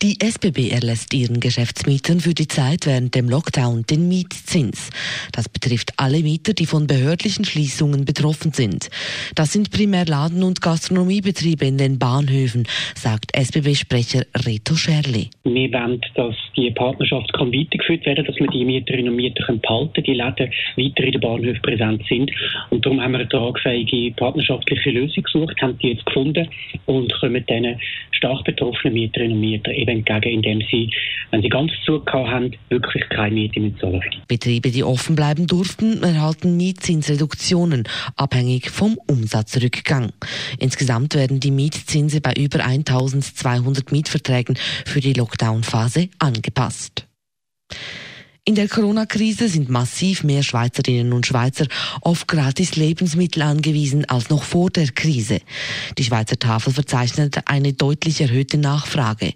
[0.00, 4.90] Die SBB erlässt ihren Geschäftsmietern für die Zeit während dem Lockdown den Mietzins.
[5.32, 8.90] Das betrifft alle Mieter, die von behördlichen Schließungen betroffen sind.
[9.34, 15.30] Das sind primär Laden- und Gastronomiebetriebe in den Bahnhöfen, sagt SBB-Sprecher Reto Scherli.
[15.54, 20.02] Wir wollen, dass die Partnerschaft kann weitergeführt werden dass wir die Mieterinnen und Mieter behalten
[20.02, 22.30] die Läden weiter in den Bahnhöfen präsent sind.
[22.70, 26.48] Und darum haben wir eine tragfähige partnerschaftliche Lösung gesucht, haben die jetzt gefunden
[26.86, 27.80] und können diesen
[28.10, 30.90] stark betroffenen Mieterinnen und Mietern eben entgegen, indem sie,
[31.30, 34.02] wenn sie ganz zugehört haben, wirklich keine Miete mehr zahlen.
[34.26, 37.84] Betriebe, die offen bleiben durften, erhalten Mietzinsreduktionen,
[38.16, 40.12] abhängig vom Umsatzrückgang.
[40.58, 47.06] Insgesamt werden die Mietzinse bei über 1200 Mietverträgen für die Lockdown-Phase angepasst.
[48.44, 51.66] In der Corona-Krise sind massiv mehr Schweizerinnen und Schweizer
[52.00, 55.40] auf gratis Lebensmittel angewiesen als noch vor der Krise.
[55.98, 59.34] Die Schweizer Tafel verzeichnet eine deutlich erhöhte Nachfrage.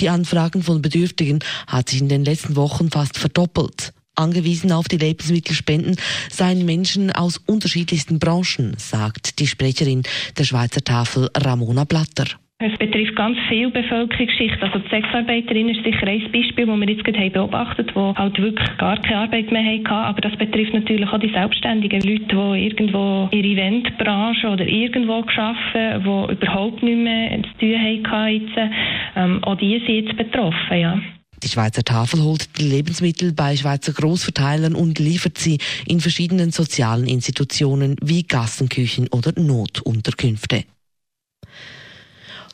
[0.00, 3.92] Die Anfragen von Bedürftigen hat sich in den letzten Wochen fast verdoppelt.
[4.14, 5.96] Angewiesen auf die Lebensmittelspenden
[6.32, 10.02] seien Menschen aus unterschiedlichsten Branchen, sagt die Sprecherin
[10.38, 12.26] der Schweizer Tafel Ramona Blatter.
[12.58, 14.62] Es betrifft ganz viele Bevölkerungsschichten.
[14.62, 18.38] Also die Sexarbeiterinnen ist sicher ein Beispiel, das wir jetzt gerade beobachtet haben, die halt
[18.38, 19.86] wirklich gar keine Arbeit mehr hatten.
[19.86, 25.22] Aber das betrifft natürlich auch die selbstständigen Leute, die irgendwo in der Eventbranche oder irgendwo
[25.36, 28.72] arbeiten, die überhaupt nicht mehr zu tun hatten jetzt.
[29.16, 30.98] Ähm, auch die sind jetzt betroffen, ja.
[31.42, 37.06] Die Schweizer Tafel holt die Lebensmittel bei Schweizer Großverteilern und liefert sie in verschiedenen sozialen
[37.06, 40.64] Institutionen wie Gassenküchen oder Notunterkünfte.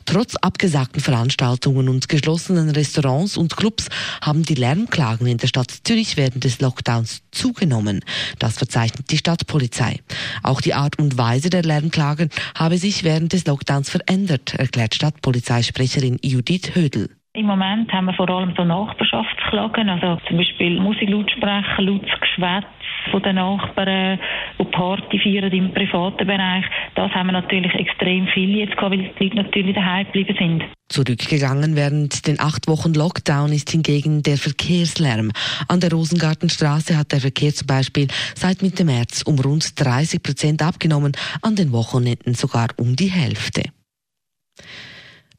[0.05, 3.87] Trotz abgesagten Veranstaltungen und geschlossenen Restaurants und Clubs
[4.21, 8.01] haben die Lärmklagen in der Stadt Zürich während des Lockdowns zugenommen.
[8.39, 9.99] Das verzeichnet die Stadtpolizei.
[10.43, 16.19] Auch die Art und Weise der Lärmklagen habe sich während des Lockdowns verändert, erklärt Stadtpolizeisprecherin
[16.21, 17.09] Judith Hödel.
[17.35, 22.67] Im Moment haben wir vor allem so Nachbarschaftsklagen, also zum Beispiel Musiklautsprecher, lautes Geschwätz
[23.09, 24.19] von den Nachbarn,
[24.59, 26.63] die Party feiern im privaten Bereich.
[26.93, 30.63] Das haben wir natürlich extrem viel jetzt gehabt, weil die Leute natürlich daheim geblieben sind.
[30.89, 35.31] Zurückgegangen während den acht Wochen Lockdown ist hingegen der Verkehrslärm.
[35.67, 40.61] An der Rosengartenstraße hat der Verkehr zum Beispiel seit Mitte März um rund 30 Prozent
[40.61, 43.63] abgenommen, an den Wochenenden sogar um die Hälfte.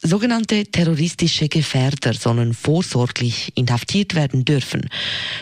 [0.06, 4.91] Sogenannte terroristische Gefährder sollen vorsorglich inhaftiert werden dürfen.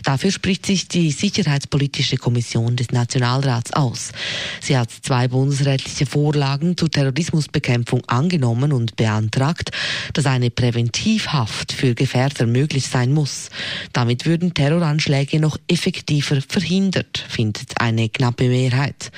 [0.04, 4.12] Dafür spricht sich die Sicherheitspolitische Kommission des Nationalrats aus.
[4.60, 9.72] Sie hat zwei bundesrätliche Vorlagen zur Terrorismusbekämpfung angenommen und beantragt,
[10.12, 13.50] dass eine Präventivhaft für Gefährder möglich sein muss.
[13.92, 19.10] Damit würden Terroranschläge noch effektiver verhindert, findet eine knappe Mehrheit.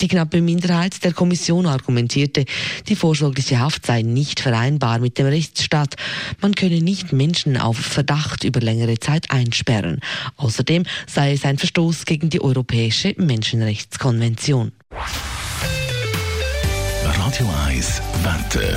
[0.00, 2.46] Die knappe Minderheit der Kommission argumentierte,
[2.88, 5.96] die vorsorgliche Haft sei nicht vereinbar vereinbar mit dem Rechtsstaat.
[6.40, 10.00] Man könne nicht Menschen auf Verdacht über längere Zeit einsperren.
[10.36, 14.72] Außerdem sei es ein Verstoß gegen die Europäische Menschenrechtskonvention.
[17.02, 18.76] Radio 1 Wetter.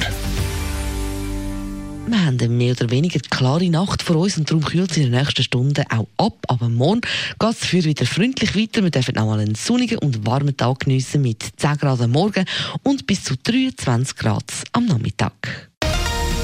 [2.07, 5.03] Wir haben eine mehr oder weniger klare Nacht vor uns und darum kühlt es in
[5.03, 6.33] den nächsten Stunden auch ab.
[6.47, 8.83] Aber morgen geht es dafür wieder freundlich weiter.
[8.83, 12.43] Wir dürfen auch mal einen sonnigen und warmen Tag geniessen mit 10 Grad am Morgen
[12.83, 15.70] und bis zu 23 Grad am Nachmittag.